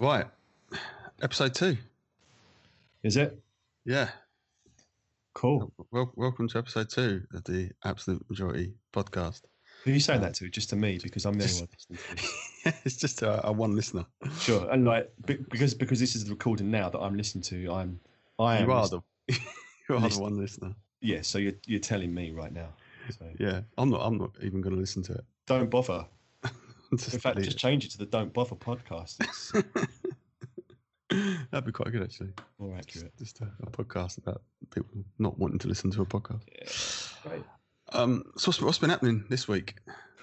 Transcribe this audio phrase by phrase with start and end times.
[0.00, 0.24] Right.
[1.22, 1.76] Episode two.
[3.02, 3.38] Is it?
[3.84, 4.08] Yeah.
[5.34, 5.70] Cool.
[5.90, 9.42] Well, welcome to episode two of the Absolute Majority podcast.
[9.84, 10.48] Who are you saying that to?
[10.48, 12.74] Just to me, because I'm the only one listening to it.
[12.86, 14.06] it's just a, a one listener.
[14.38, 14.70] Sure.
[14.70, 18.00] And like, because because this is the recording now that I'm listening to, I'm
[18.38, 18.64] I am.
[18.68, 20.74] You are the you are the one listener.
[21.02, 21.20] yeah.
[21.22, 22.68] So you're you're telling me right now.
[23.10, 23.60] So Yeah.
[23.76, 24.00] I'm not.
[24.00, 25.24] I'm not even going to listen to it.
[25.46, 26.06] don't bother.
[26.92, 29.18] Just In fact, just change it to the Don't Bother podcast.
[31.50, 32.30] That'd be quite good actually.
[32.58, 33.16] more accurate.
[33.18, 34.42] Just a, a podcast about
[34.74, 36.42] people not wanting to listen to a podcast.
[36.52, 37.30] Yeah.
[37.30, 37.44] Great.
[37.92, 38.24] Um.
[38.36, 39.74] So what's, what's been happening this week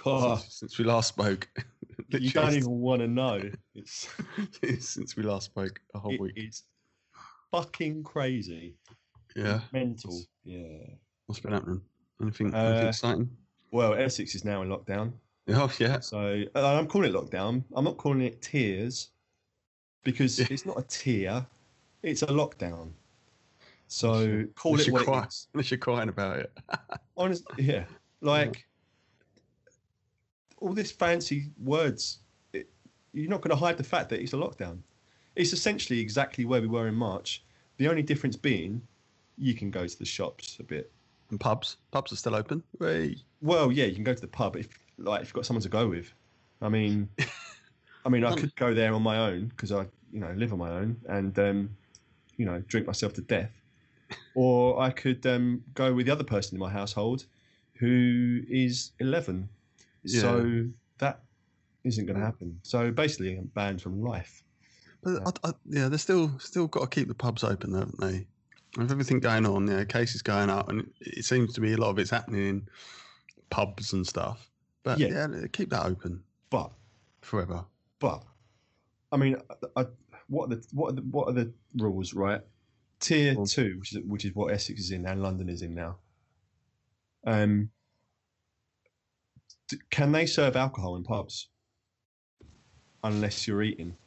[0.05, 1.49] Oh, since, since we last spoke?
[2.09, 3.41] you don't even want to know.
[3.75, 4.07] It's
[4.79, 6.33] since we last spoke a whole it week.
[6.37, 6.63] is
[7.51, 8.75] fucking crazy.
[9.35, 9.61] Yeah.
[9.73, 10.17] Mental.
[10.45, 10.77] Yeah.
[11.25, 11.81] What's been happening?
[12.21, 13.29] Anything, Uh, anything exciting?
[13.71, 15.11] Well, Essex is now in lockdown.
[15.49, 15.99] Oh yeah.
[16.01, 17.63] So I'm calling it lockdown.
[17.73, 19.11] I'm not calling it tears
[20.03, 20.47] because Yeah.
[20.49, 21.45] it's not a tear,
[22.03, 22.91] it's a lockdown.
[23.87, 25.47] So call unless it what cry- it is.
[25.53, 26.51] Unless you're crying about it.
[27.17, 27.85] Honestly, yeah.
[28.21, 28.67] Like
[30.59, 32.19] all this fancy words,
[32.53, 32.69] it,
[33.13, 34.79] you're not going to hide the fact that it's a lockdown.
[35.35, 37.43] It's essentially exactly where we were in March.
[37.77, 38.81] The only difference being
[39.37, 40.91] you can go to the shops a bit.
[41.29, 41.77] And pubs.
[41.91, 42.63] Pubs are still open.
[42.79, 43.17] Hey.
[43.41, 45.69] Well, yeah, you can go to the pub if like if you've got someone to
[45.69, 46.13] go with.
[46.61, 47.09] I mean,
[48.05, 50.59] I mean, I could go there on my own because I, you know, live on
[50.59, 51.69] my own and um,
[52.37, 53.51] you know, drink myself to death,
[54.35, 57.25] or I could um, go with the other person in my household
[57.75, 59.49] who is eleven.
[60.05, 60.67] So
[60.99, 61.19] that
[61.83, 62.59] isn't going to happen.
[62.63, 64.41] So basically, I'm banned from life.
[65.03, 68.25] But I, I, yeah, they're still still got to keep the pubs open, haven't they?
[68.77, 71.89] With everything going on, yeah, cases going up, and it seems to be a lot
[71.89, 72.69] of it's happening in
[73.49, 74.49] pubs and stuff.
[74.87, 75.27] But Yeah.
[75.29, 76.71] yeah, keep that open But
[77.21, 77.65] forever.
[77.99, 78.23] But
[79.11, 79.35] I mean,
[79.75, 79.85] I, I,
[80.29, 82.41] what are the what are the, what are the rules, right?
[83.01, 85.75] Tier Well- two, which is which is what Essex is in and London is in
[85.75, 85.97] now.
[87.25, 87.69] Um,
[89.67, 91.49] d- can they serve alcohol in pubs
[93.03, 93.97] unless you're eating?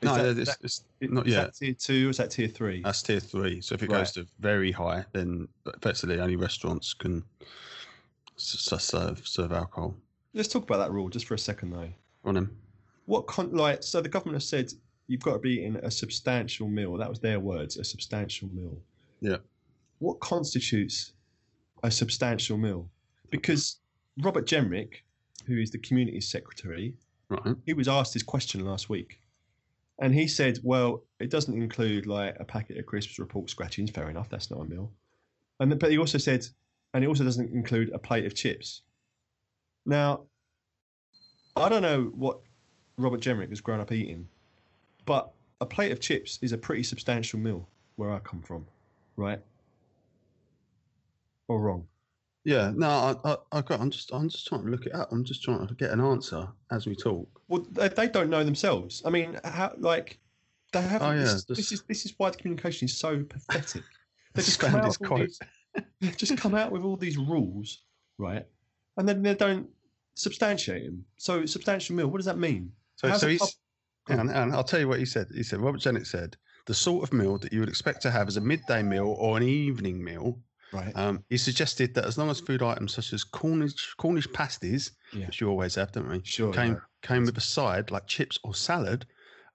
[0.00, 1.54] Is No, that- it's, that- it's is not that yet.
[1.56, 2.82] tier two or is that tier three?
[2.82, 3.60] That's tier three.
[3.60, 3.98] So if it Right.
[3.98, 7.24] goes to very high, then effectively only restaurants can
[8.36, 9.96] serve serve alcohol
[10.34, 11.88] Let's talk about that rule just for a second, though.
[12.24, 12.56] on him.
[13.06, 14.70] What con- like so the government has said
[15.06, 16.94] you've got to be eating a substantial meal.
[16.98, 18.76] That was their words, a substantial meal.
[19.20, 19.38] Yeah.
[19.98, 21.12] What constitutes
[21.82, 22.90] a substantial meal?
[23.30, 23.78] Because
[24.22, 24.96] Robert Jenrick,
[25.46, 26.94] who is the community secretary,
[27.28, 27.56] Right.
[27.64, 29.20] he was asked this question last week.
[29.98, 33.90] And he said, well, it doesn't include like a packet of crisps or pork scratchings.
[33.90, 34.92] Fair enough, that's not a meal.
[35.60, 36.46] And but he also said,
[36.96, 38.80] and it also doesn't include a plate of chips.
[39.84, 40.22] Now,
[41.54, 42.38] I don't know what
[42.96, 44.26] Robert Jenrick has grown up eating,
[45.04, 45.30] but
[45.60, 48.64] a plate of chips is a pretty substantial meal where I come from,
[49.16, 49.40] right?
[51.48, 51.86] Or wrong?
[52.44, 52.72] Yeah.
[52.74, 53.78] No, I, I, I got.
[53.80, 54.10] I'm just.
[54.14, 55.12] I'm just trying to look it up.
[55.12, 57.28] I'm just trying to get an answer as we talk.
[57.48, 59.02] Well, they, they don't know themselves.
[59.04, 60.18] I mean, how like
[60.72, 61.02] they have.
[61.02, 63.82] Oh, yeah, this, this- this is this is why the communication is so pathetic.
[64.34, 65.20] They're just come Found out his quote.
[65.20, 65.46] these, they
[66.16, 67.82] just come out with all these rules,
[68.18, 68.46] right?
[68.96, 69.68] And then they don't
[70.14, 71.04] substantiate them.
[71.16, 72.08] So substantial meal.
[72.08, 72.72] What does that mean?
[72.96, 73.40] So, How's so he's.
[73.40, 73.48] pub-
[74.08, 75.26] Hang on, hang on, I'll tell you what he said.
[75.34, 78.28] He said Robert Jenrick said the sort of meal that you would expect to have
[78.28, 80.38] as a midday meal or an evening meal.
[80.72, 80.92] Right.
[80.94, 85.26] Um, he suggested that as long as food items such as Cornish Cornish pasties, Yeah.
[85.26, 86.52] which you always have, don't we, Sure.
[86.52, 86.78] came yeah.
[87.02, 89.06] came with a side like chips or salad,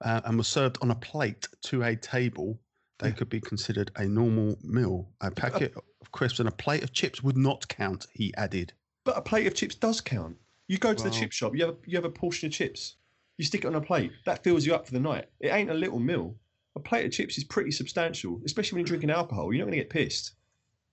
[0.02, 2.60] uh, and was served on a plate to a table,
[3.02, 5.08] they could be considered a normal meal.
[5.20, 8.06] A uh, packet of crisps and a plate of chips would not count.
[8.12, 8.72] He added.
[9.04, 10.36] But a plate of chips does count.
[10.68, 11.54] You go to the chip shop.
[11.54, 12.96] You have you have a portion of chips.
[13.38, 14.12] You stick it on a plate.
[14.24, 15.26] That fills you up for the night.
[15.40, 16.36] It ain't a little meal.
[16.76, 19.52] A plate of chips is pretty substantial, especially when you're drinking alcohol.
[19.52, 20.32] You're not going to get pissed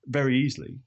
[0.06, 0.78] very easily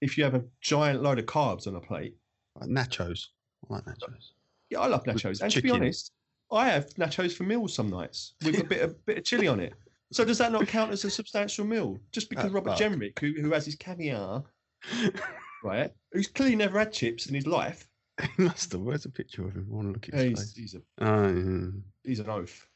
[0.00, 2.14] if you have a giant load of carbs on a plate.
[2.54, 3.26] Like nachos.
[3.68, 4.30] I like nachos.
[4.70, 6.12] Yeah, I love With nachos, and to be honest,
[6.50, 9.60] I have nachos for meals some nights with a bit of bit of chili on
[9.60, 9.74] it.
[10.10, 11.98] So does that not count as a substantial meal?
[12.12, 12.78] Just because That Robert fuck.
[12.80, 14.42] Jenrick, who, who has his caviar,
[15.64, 17.86] right, who's clearly never had chips in his life,
[18.36, 18.80] he must have.
[18.80, 19.68] Where's a picture of him?
[19.70, 20.54] I want to look at his he's, face.
[20.56, 21.70] he's a Oh, yeah.
[22.04, 22.66] he's an oath,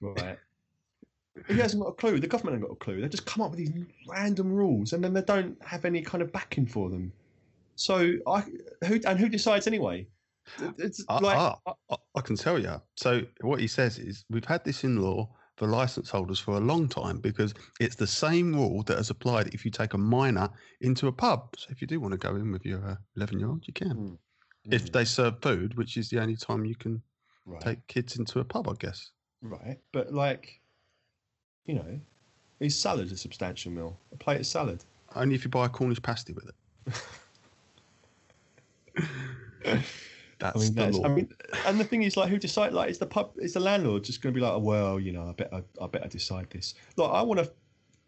[0.00, 0.38] right?
[1.48, 2.18] he hasn't got a clue.
[2.18, 3.00] The government hasn't got a clue.
[3.00, 3.72] They just come up with these
[4.08, 7.12] random rules, and then they don't have any kind of backing for them.
[7.74, 8.42] So I
[8.86, 10.06] who and who decides anyway?
[10.78, 11.58] It's Ah, like ah,
[11.90, 12.80] I, I can tell you.
[12.96, 16.60] So what he says is, we've had this in law for license holders for a
[16.60, 20.48] long time because it's the same rule that has applied if you take a minor
[20.82, 21.54] into a pub.
[21.56, 23.90] So if you do want to go in with your eleven-year-old, you can.
[23.90, 24.18] Mm.
[24.70, 27.00] If they serve food, which is the only time you can
[27.46, 27.60] right.
[27.60, 29.10] take kids into a pub, I guess.
[29.40, 30.60] Right, but like,
[31.66, 32.00] you know,
[32.58, 33.98] is salad a substantial meal?
[34.12, 34.84] A plate of salad?
[35.14, 36.94] Only if you buy a Cornish pasty with it.
[40.38, 41.04] That's I mean, the that's.
[41.04, 41.28] I mean,
[41.66, 42.72] and the thing is, like, who decide?
[42.72, 45.12] Like, is the pub, is the landlord just going to be like, oh, well, you
[45.12, 46.74] know, I bet, I, I better decide this.
[46.96, 47.50] Like, I want to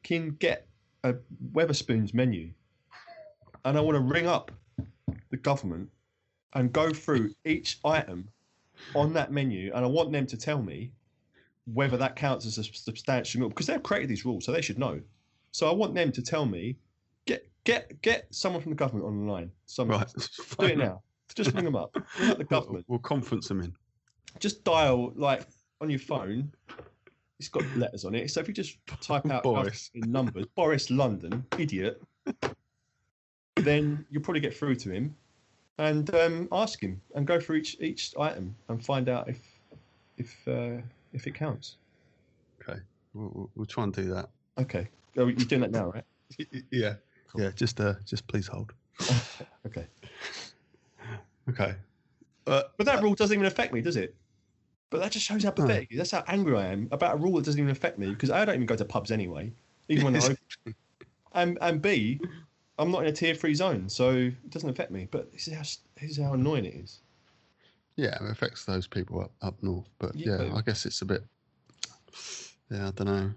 [0.03, 0.67] can get
[1.05, 1.15] a
[1.53, 2.51] Wetherspoons menu,
[3.65, 4.53] and I want to ring up
[5.31, 5.91] the government
[6.55, 8.29] and go through each item
[8.95, 10.93] on that menu, and I want them to tell me
[11.73, 14.79] whether that counts as a substantial meal because they've created these rules, so they should
[14.79, 15.01] know.
[15.53, 16.77] So I want them to tell me.
[17.25, 19.51] Get get get someone from the government on the line.
[19.67, 20.29] Someone, right.
[20.59, 21.03] do it now.
[21.35, 21.95] Just ring them up.
[22.19, 23.75] Ring up the We'll, government we'll conference them in.
[24.41, 25.43] just dial like
[25.81, 26.53] on your phone.
[27.39, 28.31] It's got letters on it.
[28.31, 29.91] So if you just type out Boris.
[29.95, 32.03] in numbers, Boris London, idiot,
[33.57, 35.15] then you'll probably get through to him
[35.79, 39.39] and um, ask him and go through each each item and find out if
[40.17, 40.81] if uh,
[41.13, 41.77] if it counts.
[43.15, 44.29] We'll, we'll, we'll try and do that.
[44.59, 44.87] Okay,
[45.17, 46.05] oh, you're doing that now, right?
[46.71, 46.95] Yeah.
[47.29, 47.43] Cool.
[47.43, 47.51] Yeah.
[47.55, 48.75] Just uh, just please hold.
[49.67, 49.87] Okay,
[51.49, 51.75] Okay.
[52.47, 54.15] Uh, but that rule doesn't even affect me, does it?
[54.91, 55.91] But that just shows how pathetic.
[55.95, 58.45] That's how angry I am about a rule that doesn't even affect me because I
[58.45, 59.53] don't even go to pubs anyway,
[59.89, 60.75] even when they're open.
[61.33, 62.19] And and B,
[62.79, 65.07] I'm not in a tier three zone, so it doesn't affect me.
[65.11, 67.01] But this is how this is how annoying it is.
[67.97, 69.89] yeah, it affects those people up, up north.
[69.99, 71.23] But Yeah, yeah, I guess it's a bit.
[72.71, 73.31] Yeah, I don't know.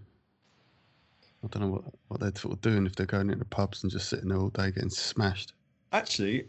[1.43, 3.91] I don't know what, what they're sort of doing if they're going into pubs and
[3.91, 5.53] just sitting there all day getting smashed.
[5.91, 6.47] Actually,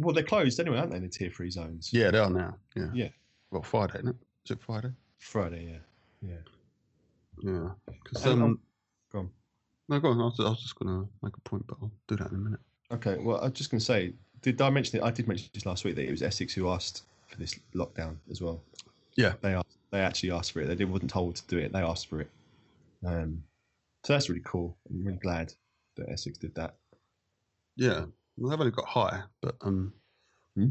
[0.00, 0.96] well, they're closed anyway, aren't they?
[0.96, 1.92] In the tier three zones.
[1.92, 2.56] Yeah, they are now.
[2.74, 2.90] Yeah.
[2.92, 3.08] Yeah.
[3.50, 4.16] Well, Friday, isn't it?
[4.44, 4.90] Is it Friday?
[5.18, 5.80] Friday,
[6.22, 6.36] yeah, yeah.
[7.42, 7.70] Yeah.
[8.04, 8.60] Because um, um,
[9.12, 9.30] go on.
[9.88, 10.20] no, go on.
[10.20, 12.36] I was, I was just going to make a point, but I'll do that in
[12.36, 12.60] a minute.
[12.92, 14.12] Okay, well, I was just going to say,
[14.42, 15.04] did I mention it?
[15.04, 18.16] I did mention this last week that it was Essex who asked for this lockdown
[18.30, 18.62] as well.
[19.16, 19.34] Yeah.
[19.42, 20.66] they asked, they actually asked for it.
[20.66, 21.72] They didn't, wasn't told to do it.
[21.72, 22.30] They asked for it.
[23.04, 23.42] Um,
[24.04, 24.76] so that's really cool.
[24.88, 25.52] I'm really glad
[25.96, 26.76] that Essex did that.
[27.76, 28.06] Yeah.
[28.40, 29.92] Well, they've only got high, but um,
[30.56, 30.68] Hmm?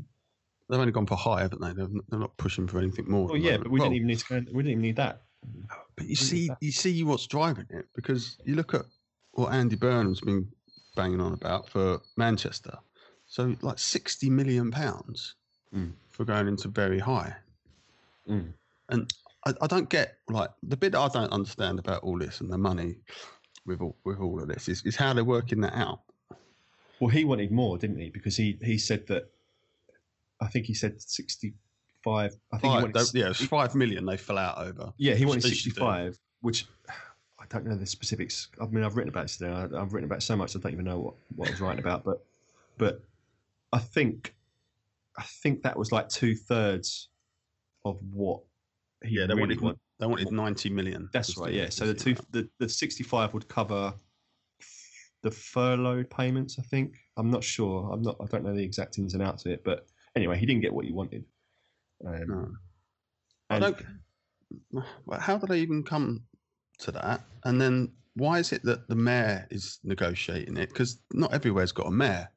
[0.69, 1.71] they've only gone for high, haven't they?
[1.71, 3.27] They're, they're not pushing for anything more.
[3.27, 3.63] Well, yeah, moment.
[3.63, 4.25] but we Well, didn't even need to.
[4.27, 5.21] Go, we didn't even need that.
[5.95, 8.81] But you see, you see what's driving it because you look at
[9.33, 10.49] what Andy Burnham's been
[10.95, 12.77] banging on about for Manchester.
[13.27, 15.35] So, like sixty million pounds
[15.73, 15.91] Mm.
[16.09, 17.35] for going into very high.
[18.27, 18.53] Mm.
[18.89, 19.13] And
[19.45, 22.57] I, I don't get like the bit I don't understand about all this and the
[22.57, 22.95] money
[23.67, 26.01] with all, with all of this is, is how they're working that out.
[26.99, 28.09] Well, he wanted more, didn't he?
[28.09, 29.29] Because he he said that.
[30.41, 32.33] I think he said sixty-five.
[32.51, 33.13] I think he Five, wanted.
[33.13, 34.93] they- yeah, it's five million they fell out over.
[34.97, 35.81] Yeah, he wanted They should do.
[35.81, 36.65] 65, which
[37.39, 38.47] I don't know the specifics.
[38.61, 39.51] I mean, I've written about this today.
[39.51, 41.79] I, I've written about so much I don't even know what, what I was writing
[41.79, 42.03] about.
[42.03, 42.23] But
[42.77, 43.03] but
[43.73, 44.33] I think
[45.17, 47.09] I think that was like two thirds
[47.85, 48.41] of what
[49.03, 51.09] he Yeah, they really wanted they wanted ninety million.
[51.11, 51.51] That's right.
[51.53, 51.69] Yeah.
[51.69, 53.93] So the the two the, the 65 would cover
[55.21, 56.57] the furlough payments.
[56.59, 56.95] I think.
[57.17, 57.89] I'm not sure.
[57.91, 58.15] I'm not.
[58.21, 59.63] I don't know the exact ins and outs of it.
[59.63, 59.85] But
[60.15, 61.25] anyway, he didn't get what he wanted.
[62.05, 62.51] Um, No.
[63.49, 63.77] I don't.
[65.19, 66.23] How did I even come
[66.79, 67.21] to that?
[67.43, 70.69] And then why is it that the mayor is negotiating it?
[70.69, 72.29] Because not everywhere's got a mayor.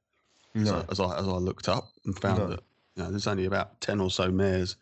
[0.55, 0.65] no.
[0.65, 2.47] So, as I as I looked up and found No.
[2.49, 2.61] that
[2.97, 4.77] you know, there's only about ten or so mayors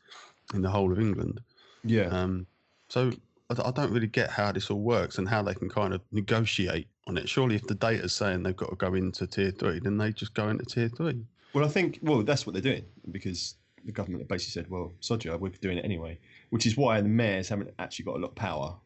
[0.55, 1.41] in the whole of England.
[1.85, 2.07] yeah.
[2.09, 2.47] Um,
[2.89, 3.13] so
[3.51, 6.89] I, don't really get how this all works and how they can kind of negotiate
[7.07, 7.29] on it.
[7.29, 10.35] Surely, if the data's saying they've got to go into tier three, then they just
[10.35, 11.25] go into tier three.
[11.53, 15.39] Well, I think well that's what they're doing because the government basically said, "Well, Sodja,
[15.39, 16.19] we're doing it anyway,"
[16.51, 18.77] which is why the mayors haven't actually got a lot of power.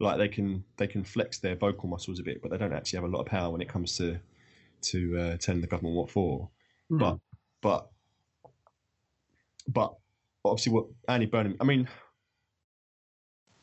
[0.00, 2.98] Like they can they can flex their vocal muscles a bit, but they don't actually
[2.98, 4.18] have a lot of power when it comes to
[4.82, 6.48] to uh, telling the government what for.
[6.88, 7.18] But
[7.60, 7.90] but
[9.68, 9.94] but
[10.44, 11.56] obviously, what Andy Burnham.
[11.60, 11.88] I mean,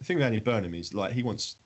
[0.01, 1.57] the thing with Andy Burnham is like he wants.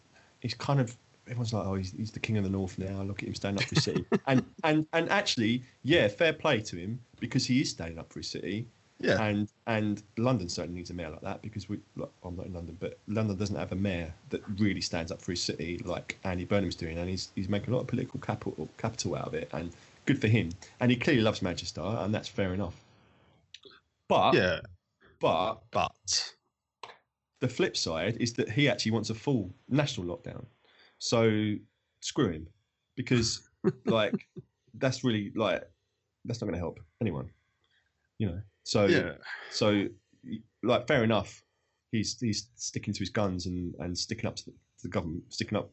[0.42, 3.02] He's kind of everyone's like, oh, he's, he's the king of the north now.
[3.02, 4.06] Look at him standing up for his city.
[4.28, 8.20] and and and actually, yeah, fair play to him because he is standing up for
[8.20, 8.68] his city.
[9.00, 11.80] yeah, And and London certainly needs a mayor like that because we.
[11.96, 15.22] Look, I'm not in London, but London doesn't have a mayor that really stands up
[15.22, 18.20] for his city like Andy Burnham's doing, and he's he's making a lot of political
[18.20, 19.72] capital capital out of it, and
[20.06, 20.50] good for him.
[20.82, 22.76] And he clearly loves Manchester, and that's fair enough.
[24.10, 24.60] But yeah,
[25.22, 26.35] but but
[27.46, 30.44] the flip side is that he actually wants a full national lockdown.
[30.98, 31.54] So
[32.00, 32.48] screw him,
[32.96, 33.48] because
[33.86, 34.28] like
[34.76, 35.64] that's really like
[36.26, 37.30] that's not going to help anyone,
[38.18, 38.42] you know.
[38.64, 39.14] So yeah,
[39.52, 39.86] so
[40.64, 41.44] like fair enough,
[41.92, 45.24] he's he's sticking to his guns and and sticking up to the, to the government,
[45.30, 45.70] sticking up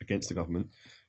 [0.00, 0.66] against the government,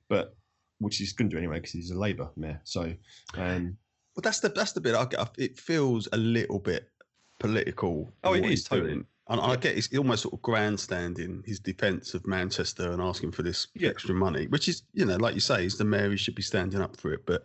[0.10, 0.36] but
[0.80, 2.60] which he's going to do anyway because he's a Labour mayor.
[2.66, 2.94] So
[3.38, 3.78] um,
[4.16, 5.30] But that's the that's the bit I get.
[5.38, 6.90] It feels a little bit
[7.40, 8.12] political.
[8.26, 9.04] Oh, it is it what is, totally.
[9.32, 13.44] And I get he's almost sort of grandstanding his defence of Manchester and asking for
[13.44, 13.88] this Yeah.
[13.88, 16.42] extra money, which is, you know, like you say, he's the mayor, he should be
[16.42, 17.26] standing up for it.
[17.26, 17.44] But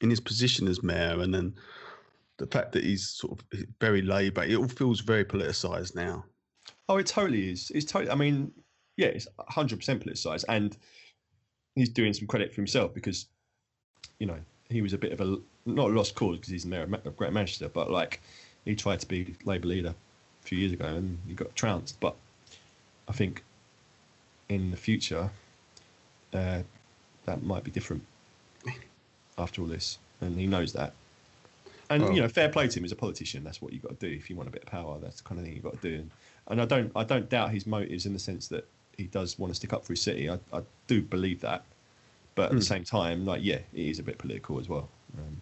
[0.00, 1.56] in his position as mayor, and then
[2.36, 6.24] the fact that he's sort of very Labour, it all feels very politicised now.
[6.88, 7.72] Oh, it totally is.
[7.74, 8.12] It's totally.
[8.12, 8.52] I mean,
[8.96, 10.76] yeah, it's hundred percent politicised, and
[11.74, 13.26] he's doing some credit for himself because,
[14.20, 16.68] you know, he was a bit of a not a lost cause because he's the
[16.68, 18.20] mayor of Greater Manchester, but like
[18.64, 19.94] he tried to be Labour leader
[20.46, 21.98] few years ago and he got trounced.
[22.00, 22.14] But
[23.08, 23.42] I think
[24.48, 25.30] in the future,
[26.32, 26.62] uh,
[27.24, 28.04] that might be different
[29.38, 30.92] after all this, and he knows that.
[31.90, 33.44] And Well- you know, fair play to him as a politician.
[33.44, 34.98] That's what you have got to do if you want a bit of power.
[34.98, 35.94] That's the kind of thing you have got to do.
[35.96, 36.10] And,
[36.48, 39.50] and I don't, I don't doubt his motives in the sense that he does want
[39.52, 40.28] to stick up for his city.
[40.30, 41.64] I, I do believe that,
[42.34, 42.58] but at Hmm.
[42.58, 44.88] the same time, like, yeah, it is a bit political as well.
[45.18, 45.40] Um,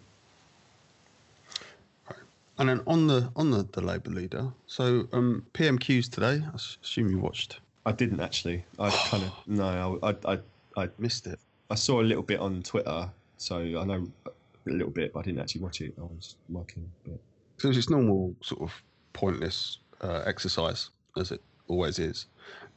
[2.67, 6.41] And then on the on the, the Labour leader, so um, PMQs today.
[6.43, 8.65] I assume you watched, I didn't actually.
[8.79, 9.99] I kind of no.
[10.01, 10.39] I, I,
[10.75, 11.37] I, missed it.
[11.69, 13.07] I saw a little bit on Twitter,
[13.37, 14.31] so I know a
[14.65, 15.93] little bit, but I didn't actually watch it.
[15.99, 17.19] I was working, but
[17.57, 18.73] So it's just normal sort of
[19.13, 22.25] pointless uh, exercise as it always is.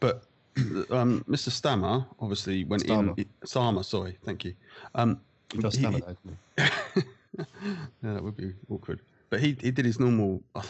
[0.00, 0.24] But
[0.90, 1.48] um, Mr.
[1.48, 3.24] Stammer obviously went in.
[3.42, 4.52] Stammer, sorry, thank you.
[4.94, 5.18] Um,
[5.50, 6.26] he does stammer, he- though,
[7.38, 7.44] yeah,
[8.02, 9.00] that would be awkward.
[9.30, 10.42] But he he did his normal.
[10.54, 10.62] I,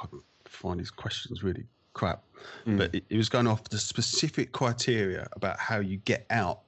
[0.00, 0.06] I
[0.44, 2.22] find his questions really crap.
[2.66, 2.78] Mm.
[2.78, 6.60] But he, was going off the specific criteria about how you get out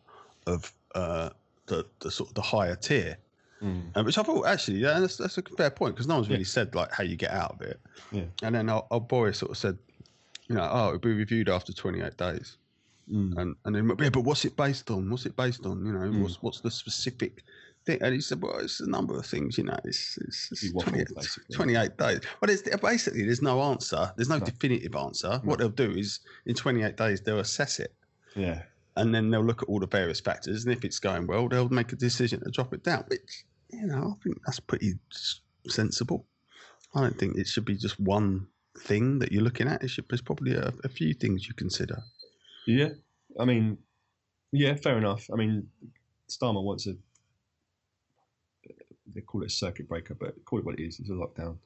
[0.46, 1.30] of uh,
[1.66, 3.16] the the sort of the higher tier.
[3.62, 4.04] Mm.
[4.04, 6.46] Which I thought actually, yeah, that's, that's a fair point because no one's really Yeah.
[6.46, 7.80] said like how you get out of it.
[8.12, 8.24] Yeah.
[8.42, 9.78] And then our, our boy sort of said,
[10.48, 12.58] you know, oh, it'll be reviewed after 28 days.
[13.10, 13.36] Mm.
[13.38, 15.08] And and then yeah, but what's it based on?
[15.10, 15.84] What's it based on?
[15.86, 16.20] You know, Mm.
[16.22, 17.44] what's what's the specific
[17.86, 19.56] he said, well, it's a number of things.
[19.56, 21.06] You know, it's, it's, it's He waffled,
[21.52, 22.20] 28, 28 days.
[22.40, 24.12] But it's basically there's no answer.
[24.16, 24.44] There's no, No.
[24.44, 25.28] definitive answer.
[25.28, 25.40] No.
[25.44, 27.94] What they'll do is in 28 days they'll assess it.
[28.34, 28.62] Yeah.
[28.96, 31.68] And then they'll look at all the various factors, and if it's going well, they'll
[31.68, 33.04] make a decision to drop it down.
[33.08, 34.94] Which, you know, I think that's pretty
[35.68, 36.24] sensible.
[36.94, 38.46] I don't think it should be just one
[38.78, 39.84] thing that you're looking at.
[39.84, 41.98] It should there's probably a, a few things you consider.
[42.66, 42.90] Yeah,
[43.38, 43.76] I mean,
[44.52, 45.26] yeah, fair enough.
[45.30, 45.68] I mean,
[46.30, 46.94] Starmer wants a
[49.14, 50.98] they call it a circuit breaker, but call it what it is.
[51.00, 51.56] It's a lockdown,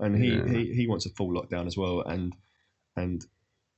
[0.00, 0.48] and he, Yeah.
[0.48, 2.00] he he wants a full lockdown as well.
[2.02, 2.34] And
[2.96, 3.24] and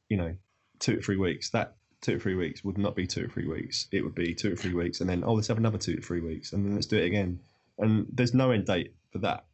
[0.09, 0.35] you know,
[0.79, 1.51] two or three weeks.
[1.51, 3.87] That two or three weeks would not be two or three weeks.
[3.93, 6.01] It would be two or three weeks, and then oh, let's have another two or
[6.01, 7.41] three weeks, and then let's do it again.
[7.79, 9.47] And there's no end date for that.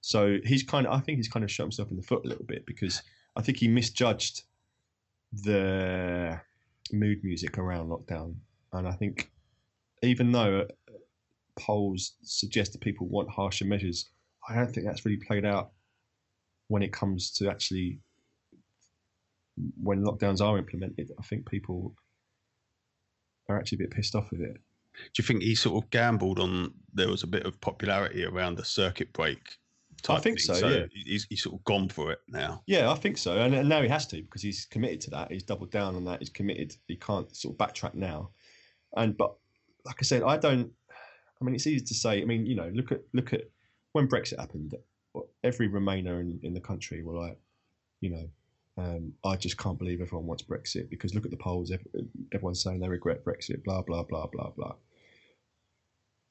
[0.00, 2.28] So he's kind of, I think he's kind of shot himself in the foot a
[2.28, 3.02] little bit because
[3.36, 4.42] I think he misjudged
[5.32, 6.40] the
[6.92, 8.36] mood music around lockdown.
[8.72, 9.30] And I think
[10.02, 10.66] even though
[11.58, 14.08] polls suggest that people want harsher measures,
[14.48, 15.72] I don't think that's really played out
[16.68, 18.00] when it comes to actually
[19.82, 21.10] when lockdowns are implemented.
[21.18, 21.94] I think people
[23.48, 24.56] are actually a bit pissed off with it.
[25.14, 28.56] Do you think he sort of gambled on there was a bit of popularity around
[28.56, 29.58] the circuit break?
[30.02, 30.54] Type think thing?
[30.54, 30.86] so, yeah.
[30.92, 32.62] He's, he's sort of gone for it now.
[32.66, 35.32] Yeah, I think so, and, and now he has to because he's committed to that.
[35.32, 36.20] He's doubled down on that.
[36.20, 36.76] He's committed.
[36.86, 38.30] He can't sort of backtrack now.
[38.96, 39.34] And but
[39.84, 40.70] like I said, I don't.
[41.40, 42.20] I mean, it's easy to say.
[42.20, 43.42] I mean, you know, look at look at
[43.92, 44.74] when Brexit happened.
[45.42, 47.38] Every Remainer in, in the country were like,
[48.00, 48.28] you know,
[48.76, 51.72] um, I just can't believe everyone wants Brexit because look at the polls.
[52.32, 53.64] Everyone's saying they regret Brexit.
[53.64, 54.74] Blah blah blah blah blah.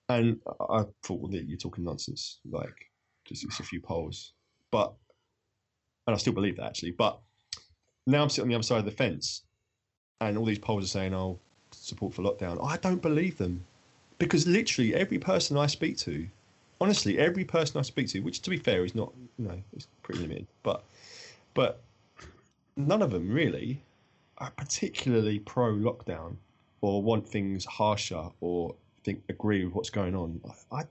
[0.10, 2.40] And I thought, well, you're talking nonsense.
[2.50, 2.90] Like,
[3.26, 4.34] just it's a few polls,
[4.72, 4.94] but
[6.06, 6.92] and I still believe that actually.
[6.92, 7.20] But
[8.06, 9.44] now I'm sitting on the other side of the fence,
[10.22, 11.40] and all these polls are saying, "Oh,
[11.72, 13.66] support for lockdown." I don't believe them
[14.20, 16.28] because literally every person I speak to,
[16.82, 19.88] honestly, every person I speak to, which to be fair is not, you know, it's
[20.04, 20.84] pretty limited, but
[21.54, 21.82] but
[22.76, 23.82] none of them really
[24.38, 26.36] are particularly pro lockdown
[26.82, 30.40] or want things harsher or think agree with what's going on.
[30.72, 30.84] I I,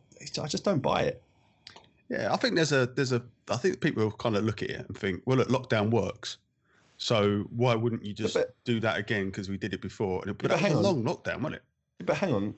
[0.43, 1.23] I just don't buy it.
[2.09, 4.87] Yeah, I think there's a there's a I think people kind of look at it
[4.89, 6.39] and think, well, look, lockdown works,
[6.99, 10.21] so why wouldn't you just but- do that again because we did it before?
[10.23, 10.83] And it, but but that was a on.
[10.83, 11.63] long lockdown, wasn't it?
[12.07, 12.55] But hang on,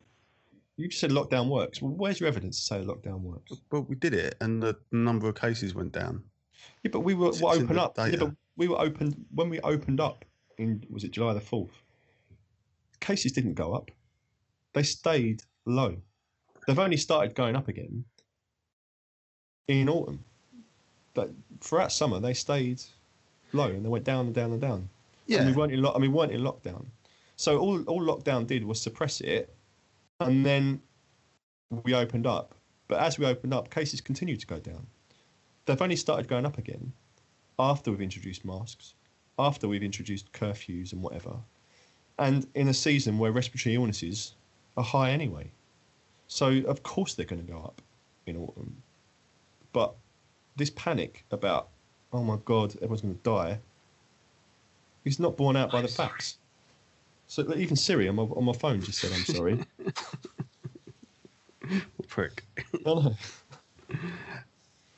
[0.79, 1.83] you just said lockdown works.
[1.83, 3.53] Well, where's your evidence to say lockdown works?
[3.71, 6.23] Well, we did it, and the number of cases went down.
[6.85, 7.97] Yeah, but we were, open up.
[7.99, 10.25] Yeah, but we were open when we opened up
[10.57, 11.83] in was it July the fourth?
[13.01, 13.91] Cases didn't go up;
[14.73, 15.97] they stayed low.
[16.67, 18.05] They've only started going up again
[19.67, 20.25] in autumn,
[21.15, 21.31] but
[21.61, 22.83] throughout summer they stayed
[23.53, 24.89] low and they went down and down and down.
[25.27, 26.87] Yeah, And we weren't in lo- and we weren't in lockdown.
[27.37, 29.55] So all all lockdown did was suppress it,
[30.21, 30.81] and then
[31.85, 32.55] we opened up.
[32.89, 34.87] But as we opened up, cases continued to go down.
[35.67, 36.93] They've only started going up again,
[37.59, 38.95] after we've introduced masks,
[39.39, 41.37] after we've introduced curfews and whatever,
[42.19, 44.35] and in a season where respiratory illnesses
[44.77, 45.51] are high anyway.
[46.27, 47.81] So of course they're going to go up
[48.27, 48.83] in autumn.
[49.73, 49.95] But
[50.57, 51.69] this panic about,
[52.13, 53.61] oh my god, everyone's going to die,
[55.05, 56.09] is not borne out by I'm the sorry.
[56.09, 56.39] facts.
[57.29, 59.65] So even Siri on my, on my phone just said, I'm sorry.
[62.09, 62.43] Prick.
[62.87, 63.15] I.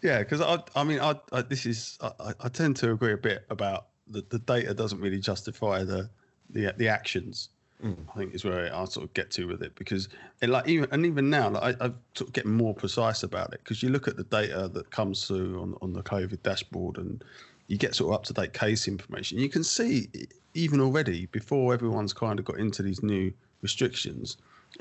[0.03, 3.13] Yeah, because I, I mean, I, I this is, I, I- I tend to agree
[3.13, 6.09] a bit about the, the data doesn't really justify the,
[6.49, 7.51] the, the actions.
[7.85, 7.97] Mm.
[8.15, 10.09] I think is where I sort of get to with it because,
[10.43, 13.55] it like even and even now, like I, I'm sort of getting more precise about
[13.55, 16.99] it because you look at the data that comes through on on the COVID dashboard
[16.99, 17.25] and
[17.71, 19.39] you get sort of up to date case information.
[19.39, 20.09] You can see
[20.55, 24.39] even already before everyone's kind of got into these new restrictions,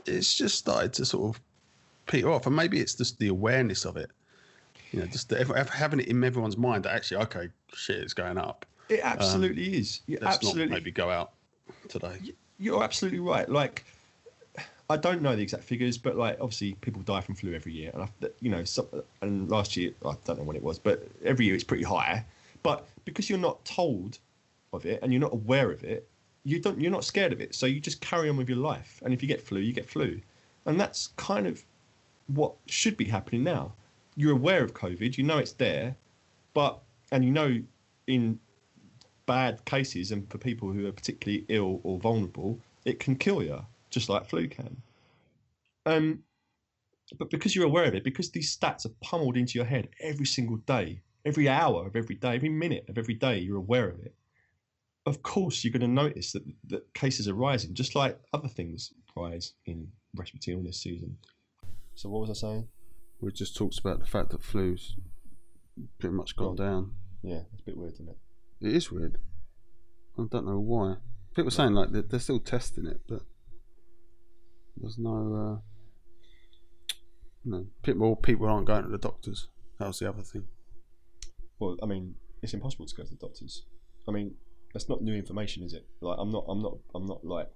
[0.07, 1.41] it's just started to sort of
[2.07, 4.09] peter off, and maybe it's just the awareness of it.
[4.91, 8.39] You know, just the, having it in everyone's mind that actually, okay, shit, it's going
[8.39, 8.65] up.
[8.89, 10.01] It absolutely um, is.
[10.07, 11.33] You Let's absolutely not maybe go out
[11.89, 12.17] today.
[12.57, 13.47] You're absolutely right.
[13.47, 13.85] Like,
[14.89, 17.91] I don't know the exact figures, but like, obviously, people die from flu every year,
[17.93, 18.09] and I,
[18.41, 18.87] you know, some,
[19.21, 22.25] and last year I don't know when it was, but every year it's pretty high.
[22.63, 24.19] But because you're not told
[24.73, 26.09] of it and you're not aware of it,
[26.43, 29.01] you don't, you're not scared of it, so you just carry on with your life.
[29.03, 30.19] And if you get flu, you get flu,
[30.65, 31.63] and that's kind of
[32.27, 33.73] what should be happening now.
[34.15, 35.95] You're aware of COVID, you know it's there,
[36.53, 36.79] but
[37.11, 37.61] and you know
[38.07, 38.39] in
[39.25, 43.63] bad cases and for people who are particularly ill or vulnerable, it can kill you,
[43.89, 44.81] just like flu can.
[45.85, 46.23] Um,
[47.17, 50.25] but because you're aware of it, because these stats are pummeled into your head every
[50.25, 53.99] single day, every hour of every day, every minute of every day, you're aware of
[53.99, 54.15] it.
[55.05, 58.93] Of course, you're going to notice that, that cases are rising, just like other things
[59.15, 61.17] rise in respiratory illness season.
[61.95, 62.67] So, what was I saying?
[63.21, 64.95] We just talked about the fact that flu's
[65.97, 66.93] pretty much gone down.
[67.21, 68.17] Yeah, it's a bit weird, isn't it?
[68.61, 69.17] It is weird.
[70.17, 70.95] I don't know why.
[71.35, 73.21] People are saying like they're, they're still testing it, but
[74.77, 75.61] there's no.
[75.61, 75.65] Uh,
[77.45, 77.65] no,
[77.95, 79.47] more people aren't going to the doctors.
[79.79, 80.45] That was the other thing.
[81.59, 83.65] Well, I mean, it's impossible to go to the doctors.
[84.07, 84.33] I mean,
[84.73, 85.85] that's not new information, is it?
[86.01, 87.49] Like, I'm not, I'm not, I'm not like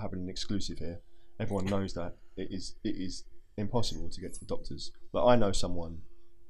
[0.00, 1.00] having an exclusive here.
[1.40, 3.24] Everyone knows that it is, it is
[3.56, 4.92] impossible to get to the doctors.
[5.12, 5.98] Like, I know someone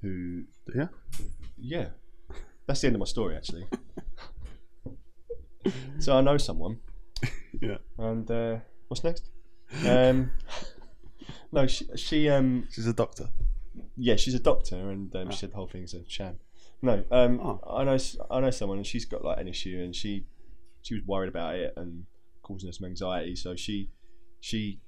[0.02, 0.88] who, Yeah.
[1.58, 1.88] yeah,
[2.66, 3.66] that's the end of my story actually.
[5.98, 6.78] so I know someone,
[7.60, 7.78] Yeah.
[7.98, 8.56] and uh,
[8.88, 9.28] what's next?
[9.86, 10.30] Um,
[11.52, 13.28] no, she, she, um, She's a doctor.
[13.96, 15.30] yeah, she's a doctor, and um, Ah.
[15.30, 16.38] she said the whole thing's a sham.
[16.80, 17.60] No, um, Oh.
[17.68, 17.98] I know,
[18.30, 20.26] I know someone, and she's got like an issue, and she,
[20.82, 22.04] she was worried about it and
[22.42, 23.34] causing her some anxiety.
[23.34, 23.90] So she,
[24.40, 24.80] she,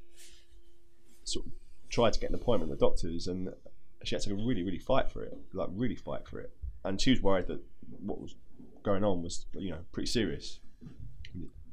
[1.25, 1.53] sort of
[1.89, 3.51] tried to get an appointment with the doctors, and
[4.05, 6.53] she had to really, really fight for it, like really fight for it.
[6.85, 7.61] And she was worried that
[8.01, 8.35] what was
[8.83, 10.61] going on was, you know, pretty serious.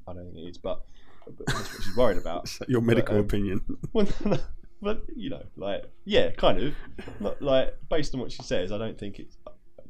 [0.08, 0.84] I don't think it is, but,
[1.25, 2.49] but that's what she's worried about.
[2.67, 3.62] Your medical um, opinion?
[3.93, 4.38] Well, no,
[4.82, 6.75] but you know, like yeah, kind of.
[7.19, 9.38] Not like based on what she says, I don't think it's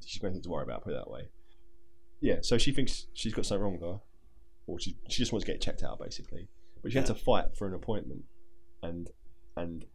[0.05, 0.83] she's got anything to worry about.
[0.83, 1.29] Put it that way.
[2.21, 3.99] Yeah, so she thinks she's got something wrong with her,
[4.65, 6.47] or she she just wants to get it checked out, basically.
[6.81, 8.23] But she had to fight for an appointment,
[8.81, 9.09] and
[9.55, 9.85] and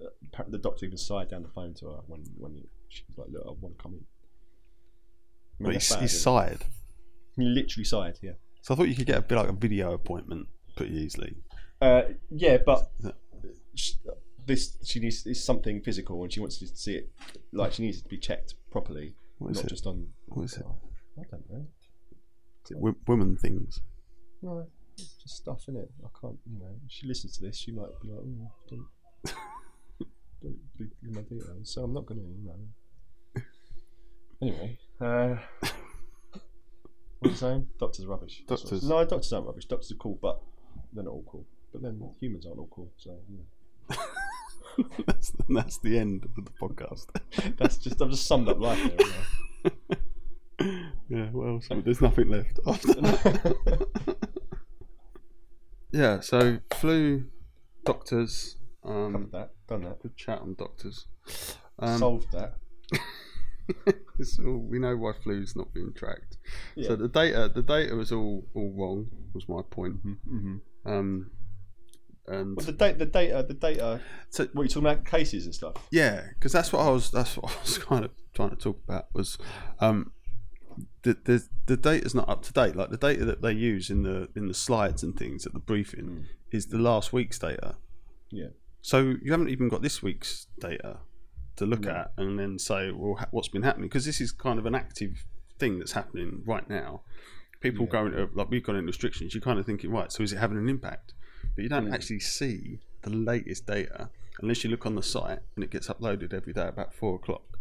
[0.00, 3.18] uh, apparently the doctor even sighed down the phone to her when when she was
[3.18, 6.20] like, "Look, I want to come in." I mean, But that's he's, bad, he's isn't
[6.20, 6.22] it?
[6.22, 6.64] side.
[7.36, 8.18] He literally sighed.
[8.22, 8.32] Yeah.
[8.62, 11.36] So I thought you could get a bit like a video appointment pretty easily.
[11.80, 12.90] Uh, yeah, but
[14.48, 17.10] this she needs is something physical, and she wants to see it.
[17.52, 19.68] Like she needs it to be checked properly, What is not it?
[19.68, 20.08] just on.
[20.26, 20.64] What is it?
[21.18, 21.66] I don't know.
[22.64, 23.80] Is it wo- women things?
[24.42, 25.90] No, it's just stuff in it.
[26.04, 26.38] I can't.
[26.50, 28.86] You know, if she listens to this, she might be like, oh, "Don't,
[30.42, 32.26] don't give my details." So I'm not going to.
[32.26, 33.42] You know.
[34.40, 35.34] Anyway, uh,
[37.18, 37.66] what are you saying?
[37.80, 38.44] Doctors are rubbish.
[38.48, 38.88] That's what- Doctors.
[38.88, 39.64] No, doctors aren't rubbish.
[39.66, 40.40] Doctors are cool, but
[40.92, 41.44] they're not all cool.
[41.72, 42.92] But then humans aren't all cool.
[42.98, 43.96] So you know.
[45.06, 47.06] that's, that's the end of the podcast.
[47.58, 49.72] That's just I've just summed up life there.
[51.08, 53.86] yeah, well, there's nothing left after that.
[55.92, 57.24] yeah, so flu,
[57.84, 61.06] doctors, um, Covered that, done that, good chat on doctors.
[61.78, 62.54] Um, solved that.
[64.18, 66.38] it's all, we know why flu's not being tracked.
[66.74, 66.88] Yeah.
[66.88, 69.08] So the data, the data was all all wrong.
[69.34, 70.06] Was my point.
[70.06, 70.56] mm-hmm.
[70.86, 71.30] Um,
[72.30, 74.00] and Well, the data, the data, the data.
[74.30, 75.04] so What you talking about?
[75.04, 75.74] Cases and stuff.
[75.90, 77.10] Yeah, because that's what I was.
[77.10, 79.38] That's what I was kind of trying to talk about was,
[79.80, 80.12] um,
[81.02, 82.76] the the the data's not up to date.
[82.76, 85.58] Like the data that they use in the in the slides and things at the
[85.58, 86.24] briefing Mm.
[86.52, 87.76] is the last week's data.
[88.30, 88.48] Yeah.
[88.82, 90.98] So you haven't even got this week's data
[91.56, 91.90] to look No.
[91.90, 93.88] at and then say, well, ha- what's been happening?
[93.88, 95.24] Because this is kind of an active
[95.58, 97.02] thing that's happening right now.
[97.60, 97.90] People Yeah.
[97.90, 99.34] going to, like we've gone into restrictions.
[99.34, 100.12] You're kind of thinking, right?
[100.12, 101.14] So is it having an impact?
[101.54, 101.94] But you don't Mm.
[101.94, 106.32] actually see the latest data unless you look on the site and it gets uploaded
[106.32, 107.58] every day about four o'clock.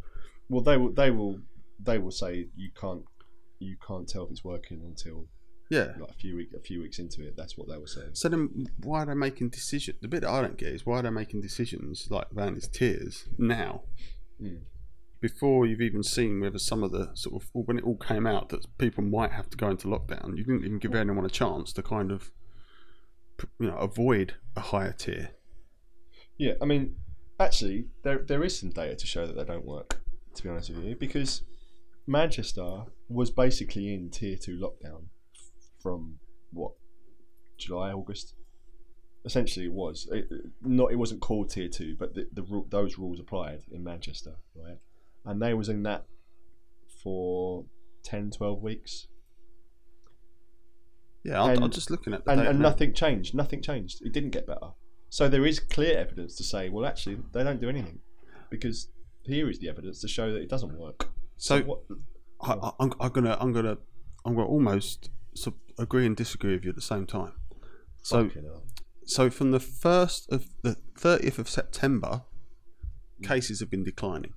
[0.50, 0.92] Well, they will.
[0.94, 1.42] They will.
[1.80, 3.04] They will say you can't.
[3.60, 5.28] You can't tell if it's working until
[5.70, 5.96] Yeah.
[6.00, 7.36] like a few week, a few weeks into it.
[7.36, 8.12] That's what they were saying.
[8.14, 9.98] So then, why are they making decisions?
[10.02, 12.68] The bit that I don't get is why are they making decisions like around these
[12.68, 13.84] tiers now,
[14.42, 14.62] Mm.
[15.20, 18.50] before you've even seen whether some of the sort of when it all came out
[18.50, 20.38] that people might have to go into lockdown.
[20.38, 22.32] You didn't even give anyone a chance to kind of,
[23.60, 25.32] you know, avoid a higher tier.
[26.38, 26.96] Yeah, I mean,
[27.40, 30.00] actually, there there is some data to show that they don't work.
[30.36, 31.42] To be honest with you, because
[32.06, 35.06] Manchester was basically in tier two lockdown
[35.82, 36.20] from
[36.52, 36.74] what
[37.58, 38.36] July, August.
[39.26, 40.30] Essentially, it was it,
[40.62, 40.92] not.
[40.92, 44.78] It wasn't called tier two, but the, the those rules applied in Manchester, right?
[45.26, 46.06] And they was in that
[47.04, 47.66] for
[48.04, 49.08] 10, 12 weeks,
[51.24, 53.36] Yeah, I'm, I'm just looking at the and, and nothing changed.
[53.36, 53.98] Nothing changed.
[54.06, 54.70] It didn't get better.
[55.10, 58.00] So there is clear evidence to say, well, actually, they don't do anything,
[58.50, 58.90] because
[59.24, 61.10] here is the evidence to show that it doesn't work.
[61.38, 61.80] So what?
[62.42, 63.78] I, I'm gonna, I'm gonna,
[64.26, 67.34] I'm gonna almost sub- agree and disagree with you at the same time.
[68.04, 68.30] So,
[69.06, 72.22] so from the first of the 30th of September,
[73.20, 73.28] Mm.
[73.28, 74.34] cases have been declining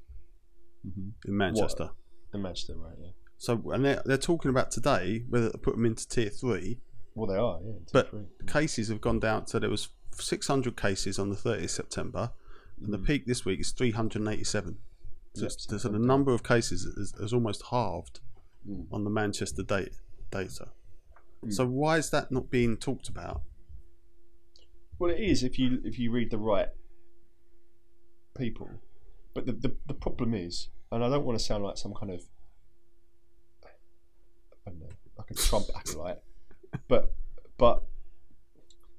[0.86, 1.12] Mhm.
[1.26, 1.90] in Manchester.
[2.32, 2.96] in Manchester, right?
[2.98, 3.10] Yeah.
[3.40, 6.78] So, and they're, they're talking about today whether to put them into tier three.
[7.14, 7.58] Well, they are.
[7.64, 7.72] Yeah.
[7.72, 8.24] tier But three.
[8.46, 9.46] cases have gone down.
[9.46, 12.32] So there was 600 cases on the 30th of September,
[12.82, 13.06] and the Mm.
[13.06, 14.76] peak this week is 387.
[15.32, 18.20] So, Yep, so the number of cases is, is almost halved
[18.68, 18.86] Mm.
[18.92, 19.92] on the Manchester data.
[20.30, 20.68] data.
[21.42, 21.50] Mm.
[21.54, 23.40] So why is that not being talked about?
[24.98, 26.68] Well, it is if you if you read the right
[28.36, 28.68] people.
[29.32, 32.12] But the, the, the problem is, and I don't want to sound like some kind
[32.12, 32.20] of
[35.30, 36.22] a Trump acolyte,
[36.88, 37.14] but
[37.58, 37.82] but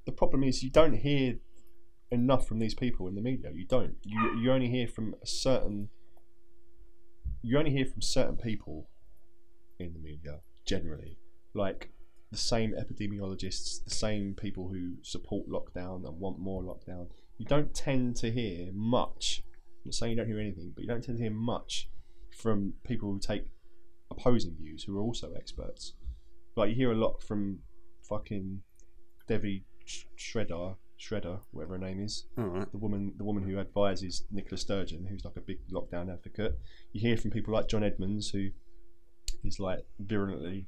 [0.05, 1.35] the problem is you don't hear
[2.11, 3.51] enough from these people in the media.
[3.53, 3.95] You don't.
[4.03, 5.89] You you only hear from a certain.
[7.41, 8.89] You only hear from certain people
[9.79, 11.17] in the media generally,
[11.53, 11.89] like
[12.31, 17.07] the same epidemiologists, the same people who support lockdown and want more lockdown.
[17.37, 19.41] You don't tend to hear much.
[19.83, 21.89] I'm not saying you don't hear anything, but you don't tend to hear much
[22.37, 23.45] from people who take
[24.11, 25.93] opposing views, who are also experts.
[26.61, 27.59] Like you hear a lot from
[28.07, 28.61] fucking
[29.27, 32.71] Devi Sh- Shredder, Shredder, whatever her name is, All right.
[32.71, 36.59] the woman, the woman who advises Nicola Sturgeon, who's like a big lockdown advocate.
[36.93, 38.49] You hear from people like John Edmunds, who
[39.43, 40.67] is like virulently.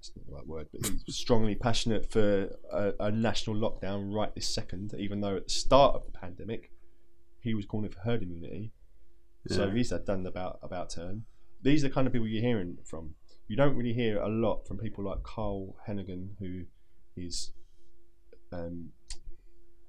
[0.00, 4.34] It's not the right word, but he's strongly passionate for a, a national lockdown right
[4.34, 4.94] this second.
[4.98, 6.72] Even though at the start of the pandemic,
[7.40, 8.72] he was calling for herd immunity.
[9.48, 9.74] So Yeah.
[9.74, 11.24] he's done about about turn.
[11.62, 13.14] These are the kind of people you're hearing from.
[13.50, 16.62] You don't really hear a lot from people like Carl Heneghan, who
[17.16, 17.50] is
[18.52, 18.90] um,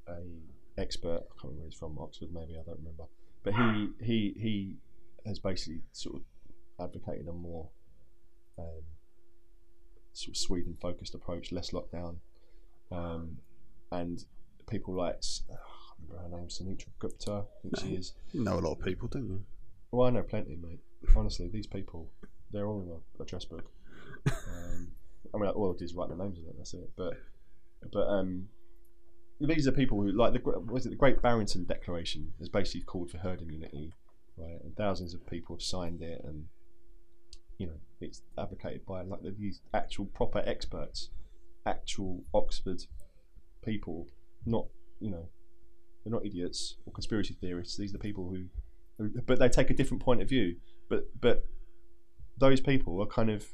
[0.08, 1.17] a expert.
[1.17, 2.54] I can't remember where he's from, Oxford maybe.
[2.60, 3.04] I don't remember.
[3.43, 4.76] But he he he
[5.28, 6.21] has basically sort of
[6.84, 7.69] advocated a more
[8.58, 8.82] um,
[10.13, 12.15] sort of Sweden focused approach, less lockdown,
[12.91, 13.38] um,
[13.91, 14.26] and
[14.71, 17.32] people like s- I can't remember her name, Sunetra Gupta.
[17.32, 18.13] I think she is.
[18.34, 19.43] You know a lot of people, don't you?
[19.91, 20.80] Well, I know plenty, mate.
[21.15, 22.12] Honestly, these people,
[22.52, 23.66] they're all in a address book.
[24.28, 24.92] Um,
[25.34, 26.56] I mean, all I do is write their names of it.
[26.58, 26.90] That's it.
[26.98, 27.14] But,
[27.92, 28.48] but um,
[29.40, 33.10] these are people who like the was it the Great Barrington Declaration has basically called
[33.10, 33.94] for herd immunity,
[34.38, 34.60] right?
[34.64, 36.46] And thousands of people have signed it, and
[37.58, 41.10] you know it's advocated by like these actual proper experts,
[41.66, 42.82] actual Oxford
[43.64, 44.08] people,
[44.46, 44.68] not
[45.00, 45.30] you know
[46.04, 47.78] they're not idiots or conspiracy theorists.
[47.78, 48.46] These are the people who
[49.26, 50.58] but they take a different point of view.
[50.90, 51.46] But but
[52.38, 53.46] those people are kind of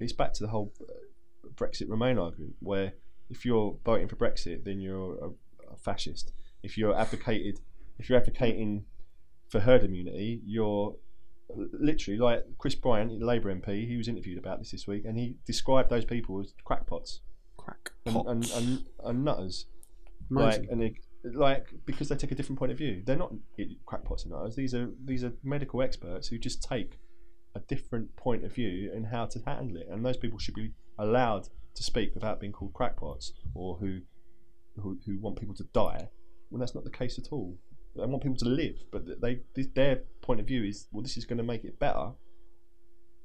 [0.00, 2.92] it's back to the whole uh, Brexit Remain argument, where
[3.30, 5.28] if you're voting for Brexit, then you're a,
[5.72, 6.32] a fascist.
[6.62, 7.60] If you're advocated,
[7.98, 8.84] if you're advocating
[9.48, 10.96] for herd immunity, you're
[11.54, 13.86] literally like Chris Bryant, the Labour MP.
[13.86, 17.20] He was interviewed about this this week, and he described those people as crackpots
[17.56, 19.66] Crack and, and, and, and nutters
[20.30, 20.62] Amazing.
[20.62, 23.02] like and they, like because they take a different point of view.
[23.04, 23.32] They're not
[23.86, 24.56] crackpots and others.
[24.56, 26.98] These are these are medical experts who just take
[27.58, 29.88] a different point of view and how to handle it.
[29.90, 31.44] And those people should be allowed
[31.74, 34.00] to speak without being called crackpots or who
[34.82, 36.08] who, who want people to die.
[36.50, 37.58] When that's not the case at all.
[37.96, 41.16] They want people to live, but they this, their point of view is well, this
[41.16, 42.12] is going to make it better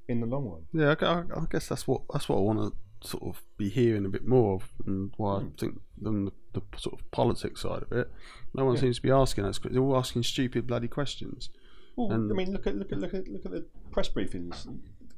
[0.10, 0.64] in the long run.
[0.74, 4.06] Yeah, I, I, guess that's what that's what I want to sort of be hearing
[4.06, 5.48] a bit more of, and why Hmm.
[5.48, 8.10] I think them the, the sort of politics side of it.
[8.56, 8.82] No one Yeah.
[8.82, 9.60] seems to be asking us.
[9.60, 11.50] They're all asking stupid bloody questions.
[11.96, 14.68] Well, And- I mean, look at look at look at look at the press briefings.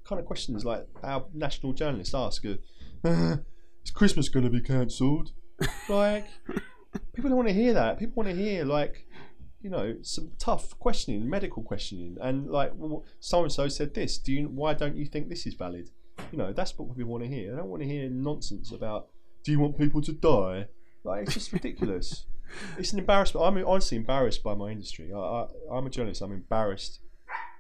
[0.04, 2.46] kind of questions like our national journalists ask.
[2.46, 2.56] Uh,
[3.04, 3.38] "Uh,
[3.84, 5.32] is Christmas going to be cancelled?
[5.90, 6.26] Like,
[7.14, 7.98] people don't want to hear that.
[7.98, 9.08] People want to hear like,
[9.62, 14.18] you know, some tough questioning, medical questioning, and like, well, so and so said this.
[14.20, 14.48] Do you?
[14.48, 15.90] Why don't you think this is valid?
[16.32, 17.54] You know, that's what people want to hear.
[17.54, 19.08] I don't want to hear nonsense about.
[19.44, 20.68] Do you want people to die?
[21.04, 22.26] Like, it's just ridiculous.
[22.78, 23.46] It's an embarrassment.
[23.46, 25.12] I'm honestly embarrassed by my industry.
[25.14, 26.22] I, I, I'm a journalist.
[26.22, 27.00] I'm embarrassed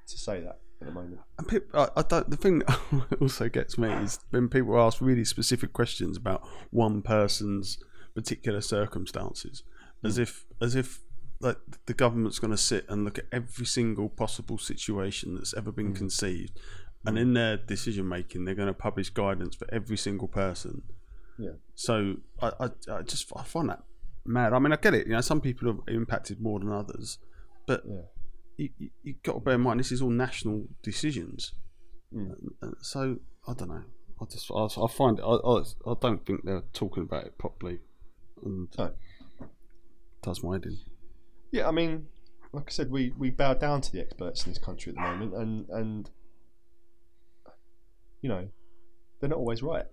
[0.07, 1.19] to say that at the moment.
[1.37, 2.29] And people, I, I don't.
[2.29, 2.59] The thing
[3.09, 7.77] that also gets me is when people ask really specific questions about one person's
[8.13, 9.63] particular circumstances,
[10.03, 11.01] as if as if
[11.39, 15.71] like the government's going to sit and look at every single possible situation that's ever
[15.71, 15.97] been mm.
[15.97, 16.59] conceived,
[17.05, 17.21] and mm.
[17.21, 20.83] in their decision making, they're going to publish guidance for every single person.
[21.37, 21.51] Yeah.
[21.75, 23.83] So I, I, I just I find that
[24.25, 24.53] mad.
[24.53, 25.07] I mean, I get it.
[25.07, 27.17] You know, some people are impacted more than others,
[27.67, 28.01] but Yeah.
[28.57, 31.53] you, you, you've got to bear in mind this is all national decisions.
[32.13, 32.35] Mm.
[32.81, 33.83] So I don't know.
[34.21, 37.79] I just I, I find I, I I don't think they're talking about it properly,
[38.43, 38.91] and No.
[40.21, 40.77] does my head in.
[41.51, 42.07] Yeah, I mean,
[42.53, 45.01] like I said, we, we bow down to the experts in this country at the
[45.01, 46.09] moment, and and
[48.21, 48.47] you know,
[49.19, 49.85] they're not always right.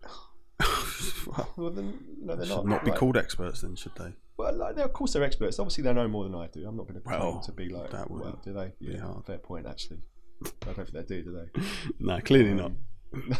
[1.27, 2.99] well, Well, then, know, they should not, not be right.
[2.99, 4.15] called experts then, should they?
[4.43, 5.59] Well, like, of course they're experts.
[5.59, 6.67] Obviously, they know more than I do.
[6.67, 8.73] I'm not going to claim Well, to be like, that well, do they?
[8.81, 9.25] Yeah, hard.
[9.25, 9.67] fair point.
[9.67, 10.01] Actually,
[10.45, 11.63] I don't think they do, do they?
[12.01, 12.73] No, clearly not.
[13.15, 13.37] Um,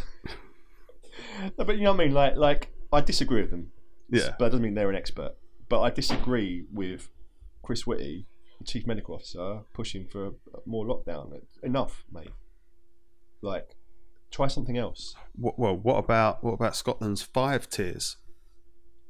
[1.57, 2.13] no, but you know what I mean.
[2.13, 3.71] Like, like I disagree with them.
[4.09, 4.29] Yeah.
[4.37, 5.33] but that doesn't mean they're an expert.
[5.69, 7.09] But I disagree with
[7.63, 8.27] Chris Whitty,
[8.59, 10.31] the chief medical officer, pushing for
[10.65, 11.41] more lockdown.
[11.63, 12.29] Enough, mate.
[13.41, 13.75] Like,
[14.31, 15.15] try something else.
[15.35, 18.17] Well, what about what about Scotland's five tiers?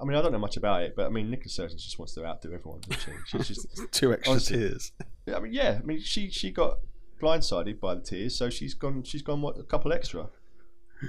[0.03, 2.13] I mean, I don't know much about it, but I mean, Nicola Sturgeon just wants
[2.15, 2.81] to outdo everyone.
[2.81, 3.37] Doesn't she?
[3.37, 3.67] She's just.
[3.91, 4.57] Two extra Honestly.
[4.57, 4.91] tiers.
[5.33, 5.79] I mean, yeah.
[5.81, 6.79] I mean, she she got
[7.21, 9.03] blindsided by the tiers, so she's gone.
[9.03, 10.27] She's gone what a couple extra.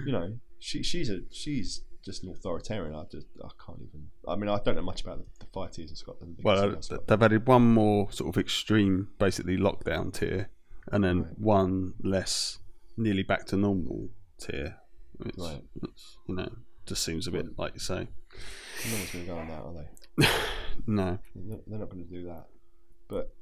[0.07, 2.95] You know, she she's a she's just an authoritarian.
[2.95, 4.07] I just I can't even.
[4.29, 6.37] I mean, I don't know much about the, the fire tiers in Scotland.
[6.43, 7.09] Well, I'm uh, Scotland.
[7.09, 10.51] they've added one more sort of extreme, basically lockdown tier,
[10.93, 11.39] and then Right.
[11.39, 12.59] one less,
[12.97, 14.77] nearly back to normal tier.
[15.17, 15.63] Which, Right.
[15.81, 16.53] which, you know,
[16.87, 18.09] just seems a bit like you say.
[18.91, 20.29] no one's going to go on that, are they?
[20.87, 21.19] No.
[21.35, 22.47] They're not going to do that.
[23.09, 23.33] But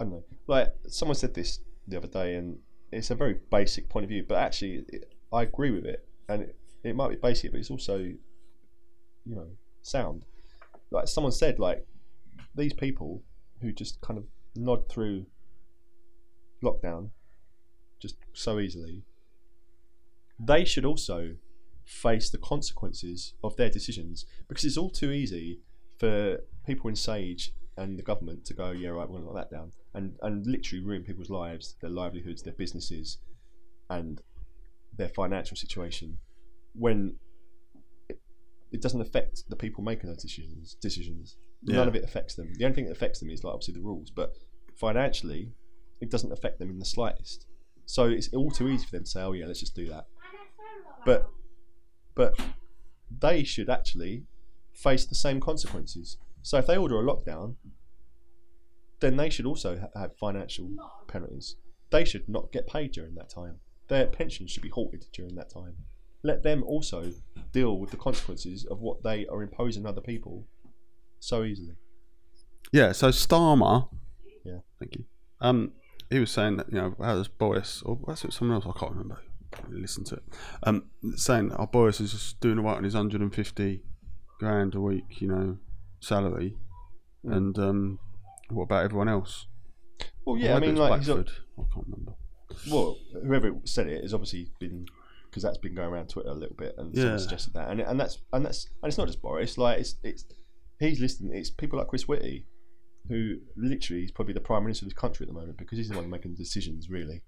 [0.00, 0.24] I don't know.
[0.46, 2.58] Like someone said this the other day, and
[2.90, 6.06] it's a very basic point of view, but actually, it, I agree with it.
[6.28, 8.16] And it, it might be basic, but it's also, you
[9.24, 9.46] know,
[9.82, 10.24] sound.
[10.90, 11.86] Like someone said, like
[12.54, 13.22] these people
[13.60, 15.26] who just kind of nod through
[16.62, 17.10] lockdown
[18.00, 19.02] just so easily,
[20.38, 21.34] they should also
[21.86, 25.60] face the consequences of their decisions because it's all too easy
[25.98, 29.48] for people in Sage and the government to go, yeah, right, we're going to lock
[29.50, 33.18] that down, and and literally ruin people's lives, their livelihoods, their businesses,
[33.90, 34.20] and
[34.96, 36.18] their financial situation,
[36.74, 37.14] when
[38.08, 38.18] it,
[38.72, 40.74] it doesn't affect the people making those decisions.
[40.80, 41.76] Decisions, Yeah.
[41.76, 42.52] none of it affects them.
[42.58, 44.32] The only thing that affects them is like obviously the rules, but
[44.74, 45.52] financially,
[46.00, 47.46] it doesn't affect them in the slightest.
[47.84, 50.06] So it's all too easy for them to say, oh yeah, let's just do that.
[51.04, 51.28] But
[52.16, 52.34] but
[53.20, 54.24] they should actually
[54.72, 56.18] face the same consequences.
[56.42, 57.54] So if they order a lockdown,
[58.98, 60.68] then they should also ha- have financial
[61.06, 61.56] penalties.
[61.90, 63.60] They should not get paid during that time.
[63.88, 65.76] Their pensions should be halted during that time.
[66.24, 67.12] Let them also
[67.52, 70.46] deal with the consequences of what they are imposing on other people
[71.20, 71.76] so easily.
[72.72, 73.88] Yeah, so Starmer.
[74.44, 74.58] Yeah.
[74.80, 75.04] Thank you.
[75.40, 75.72] Um,
[76.10, 78.66] he was saying that you know how does Boris or was it someone else?
[78.66, 79.18] I can't remember.
[79.70, 80.22] Listen to it.
[80.62, 80.84] Um,
[81.16, 83.82] saying our Boris is just doing all right on his 150
[84.38, 85.58] grand a week, you know,
[86.00, 86.56] salary,
[87.24, 87.36] Mm.
[87.36, 87.98] and um,
[88.50, 89.46] what about everyone else?
[90.24, 91.30] Well, yeah, I mean, like, he's, Blackford.
[91.58, 92.12] I can't remember.
[92.70, 94.86] well, whoever said it has obviously been
[95.28, 97.16] because that's been going around Twitter a little bit, and Yeah.
[97.16, 99.58] suggested that, and and that's and that's and it's not just Boris.
[99.58, 100.24] Like it's it's
[100.78, 101.34] he's listening.
[101.36, 102.46] It's people like Chris Whitty,
[103.08, 105.88] who literally is probably the prime minister of this country at the moment because he's
[105.88, 106.88] the one making the decisions.
[106.90, 107.22] Really,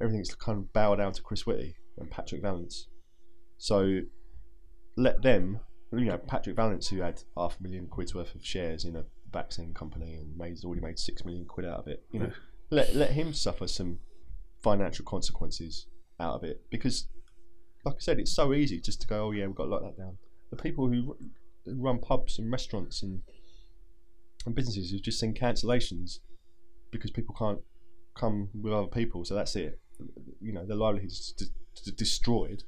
[0.00, 2.88] everything's kind of bow down to Chris Whitty and Patrick Vallance.
[3.58, 4.00] So
[4.96, 5.60] let them,
[5.92, 9.04] you know, Patrick Vallance, who had half a million quid's worth of shares in a
[9.32, 12.02] vaccine company and made has already made six million quid out of it.
[12.12, 12.30] You know,
[12.70, 13.98] let let him suffer some
[14.62, 15.86] financial consequences
[16.18, 17.08] out of it because,
[17.84, 19.82] like I said, it's so easy just to go, oh yeah, we've got to lock
[19.82, 20.18] that down.
[20.50, 21.16] The people who
[21.64, 23.22] who run pubs and restaurants and
[24.46, 26.20] and businesses who've just seen cancellations
[26.90, 27.60] because people can't
[28.16, 29.78] come with other people, so that's it.
[30.40, 31.46] You know, their livelihoods d-
[31.84, 32.64] d- destroyed.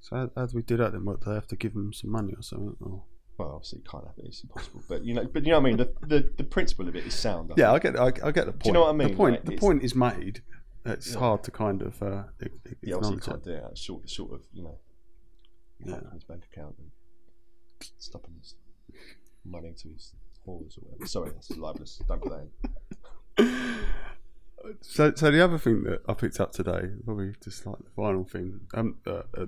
[0.00, 1.04] So how, how do we do that then?
[1.04, 2.76] What do they have to give them some money or something?
[2.80, 3.04] Or...
[3.38, 4.82] Well, obviously, can't have it; it's impossible.
[4.88, 5.76] But you know, but you know what I mean.
[5.78, 7.50] The the, the principle of it is sound.
[7.52, 7.96] I Yeah, think.
[7.96, 8.62] I get I, I get the point.
[8.64, 9.08] Do you know what I mean?
[9.08, 10.42] The point Like, the point is made.
[10.84, 11.18] it's Yeah.
[11.18, 12.24] hard to kind of uh,
[12.82, 13.78] Yeah, obviously you can't do it.
[13.78, 14.78] Short, short of you know,
[15.84, 16.00] Yeah.
[16.12, 16.90] his bank account and
[17.98, 18.54] stopping his
[19.44, 20.14] money to his
[20.46, 21.06] whores or whatever.
[21.06, 22.00] Sorry, that's libelous.
[22.08, 22.48] Don't that
[23.38, 23.46] in.
[24.82, 28.24] So, so the other thing that I picked up today, probably just like the final
[28.24, 29.46] thing, um, uh, uh,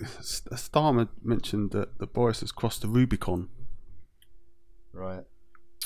[0.00, 3.48] Starmer mentioned that, the Boris has crossed the Rubicon.
[4.92, 5.24] Right.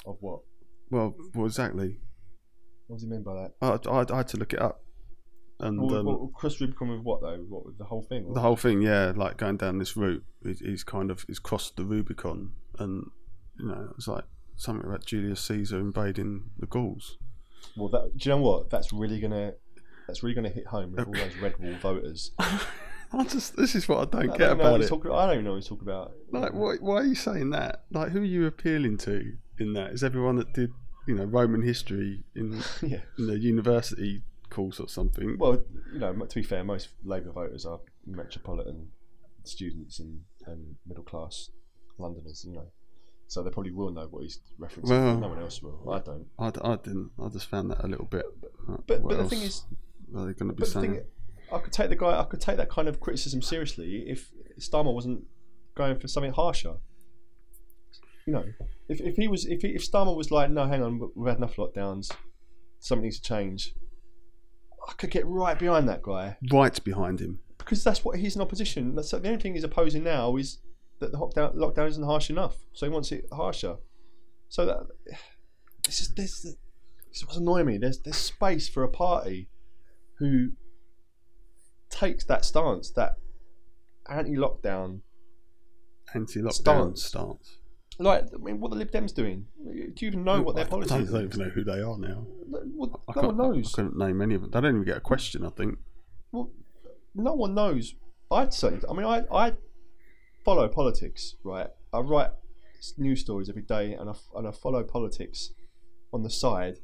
[0.05, 0.41] Of what?
[0.91, 1.99] Well, well, exactly.
[2.87, 3.53] What does he mean by that?
[3.61, 4.83] I, I, I had to look it up,
[5.59, 7.45] and Well, um, well, Chris Rubicon with what though?
[7.49, 8.33] What with the whole thing?
[8.33, 11.77] the whole thing, yeah, like going down this route, he's, he's kind of he's crossed
[11.77, 13.11] the Rubicon, and
[13.59, 17.19] you know, it's like something about Julius Caesar invading the Gauls.
[17.77, 18.71] Well, that, do you know what?
[18.71, 19.55] That's really gonna.
[20.07, 22.31] That's really gonna hit home with all those red wall voters.
[23.13, 24.89] I just this is what I don't I get don't, about it.
[24.89, 26.13] talking, I don't even know what he's talking about.
[26.31, 27.85] Like, why, why are you saying that?
[27.91, 29.93] Like, who are you appealing to in that?
[29.93, 30.73] Is everyone that did,
[31.07, 33.01] you know, Roman history in, yeah.
[33.19, 35.37] in the university course or something?
[35.39, 38.89] Well, you know, to be fair, most Labour voters are metropolitan
[39.45, 41.51] students and, and middle class
[41.99, 42.67] Londoners, you know.
[43.29, 44.89] So they probably will know what he's referencing.
[44.91, 45.91] Well- no one else will.
[45.93, 46.27] I don't.
[46.39, 47.11] I, I didn't.
[47.23, 48.25] I just found that a little bit.
[48.69, 49.65] uh, But but the thing is,
[50.17, 50.93] are they going to be but the saying?
[50.95, 51.05] thing,
[51.53, 52.19] I could take the guy.
[52.21, 55.25] I could take that kind of criticism seriously if Starmer wasn't
[55.75, 56.75] going for something harsher.
[58.27, 58.45] You know,
[58.89, 61.39] if, if he was if he, if Starmer was like, no, hang on, we've had
[61.39, 62.11] enough lockdowns,
[62.81, 63.73] something needs to change.
[64.89, 67.41] I could get right behind that guy right behind him.
[67.59, 68.95] because that's what he's in opposition.
[68.95, 70.59] That's the only thing he's opposing now is
[71.01, 73.77] that the lockdown, lockdown isn't harsh enough, so he wants it harsher.
[74.49, 74.79] So that
[75.85, 76.57] this is this, this
[77.13, 77.79] is what's annoying me.
[77.79, 79.49] There's there's space for a party
[80.19, 80.51] who
[81.91, 83.17] takes that stance, that
[84.09, 85.01] anti-lockdown.
[86.15, 87.05] Anti-lockdown Stance.
[87.05, 87.59] stance.
[87.99, 89.47] Like, I mean, what the Lib Dems doing?
[89.65, 90.95] Do you even know what their policy?
[90.95, 92.27] I don't even know who they are now.
[92.47, 93.73] Well, no one knows.
[93.73, 94.51] I couldn't name any of them.
[94.51, 95.47] They don't even get a question.
[95.47, 95.79] I think.
[96.31, 96.51] Well,
[97.15, 97.95] no one knows.
[98.31, 98.79] I'd say.
[98.89, 99.55] I mean, I I
[100.47, 101.67] follow politics, right?
[101.93, 102.31] I write
[102.97, 105.51] news stories every day, and I and I follow politics
[106.13, 106.77] on the side,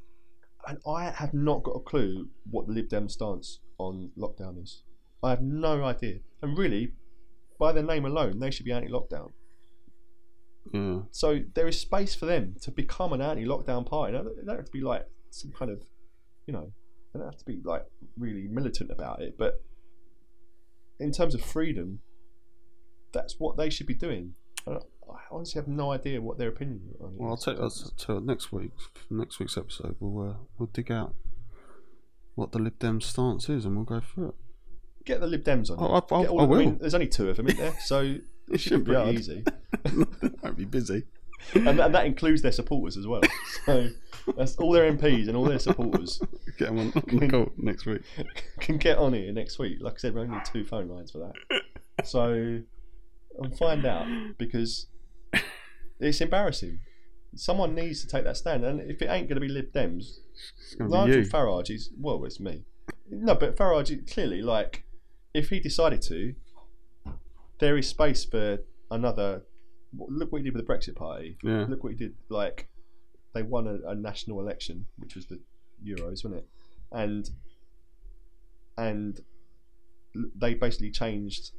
[0.66, 4.82] and I have not got a clue what the Lib Dem stance on lockdown is.
[5.22, 6.16] I have no idea.
[6.42, 6.92] And really,
[7.60, 9.30] by their name alone, they should be anti-lockdown.
[10.74, 11.02] Yeah.
[11.12, 14.12] So there is space for them to become an anti-lockdown party.
[14.14, 15.80] Now, They don't have to be like some kind of,
[16.46, 16.72] you know,
[17.12, 17.84] they don't have to be like
[18.18, 19.36] really militant about it.
[19.38, 19.54] But
[20.98, 22.00] in terms of freedom,
[23.12, 24.34] that's what they should be doing.
[24.66, 24.78] I
[25.30, 27.16] honestly have no idea what their opinion on.
[27.18, 28.70] Well, I'll take that to next week.
[29.10, 31.14] Next week's episode, we'll uh, we'll dig out
[32.34, 34.34] what the Lib Dem stance is, and we'll go through it.
[35.04, 35.76] Get the Lib Dems on.
[35.80, 36.04] Oh, it.
[36.10, 36.58] I- I- all I will.
[36.58, 38.00] mean, there's only two of them in there, so
[38.48, 39.14] it should shouldn't be hard.
[39.14, 39.44] easy.
[40.42, 41.04] Won't be busy.
[41.54, 43.20] And, and that includes their supporters as well.
[43.66, 43.88] So
[44.36, 46.22] that's all their MPs and all their supporters.
[46.58, 48.02] Get them on, on next week.
[48.60, 49.78] can get on here next week.
[49.80, 51.62] Like I said, we're only two phone lines for that.
[52.06, 52.60] So
[53.42, 54.06] I'll find out
[54.38, 54.86] because
[56.00, 56.80] it's embarrassing.
[57.34, 60.18] Someone needs to take that stand, and if it ain't going to be Lib Dems,
[60.58, 61.32] It's going to be Nigel.
[61.32, 62.64] Farage is well, it's me.
[63.10, 64.84] No, but Farage clearly like,
[65.32, 66.34] if he decided to,
[67.58, 68.58] there is space for
[68.90, 69.42] another.
[69.96, 71.36] Look what he did with the Brexit Party.
[71.42, 71.66] Yeah.
[71.68, 72.14] Look what he did.
[72.28, 72.68] Like,
[73.34, 75.40] they won a, a national election, which was the
[75.84, 76.48] Euros, wasn't it?
[76.90, 77.30] And
[78.76, 79.20] and
[80.14, 81.52] they basically changed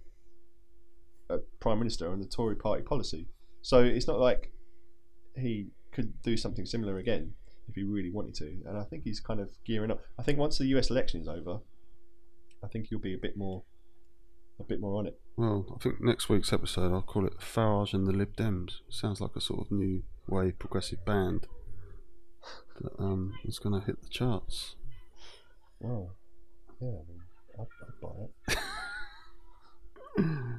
[1.60, 3.28] prime minister and the Tory party policy.
[3.62, 4.52] So it's not like
[5.36, 7.34] he could do something similar again
[7.70, 8.58] if he really wanted to.
[8.66, 10.02] And I think he's kind of gearing up.
[10.20, 11.60] I think once the US election is over,
[12.64, 13.64] I think he'll be a bit more
[14.60, 15.20] a bit more on it.
[15.36, 18.76] Well, I think next week's episode I'll call it Farage and the Lib Dems.
[18.90, 21.48] Sounds like a sort of new wave progressive band
[22.82, 24.76] that um is going to hit the charts.
[25.80, 26.12] Wow.
[26.82, 27.22] Yeah, I mean,
[27.60, 28.10] I'd, I'd buy
[28.48, 28.58] it.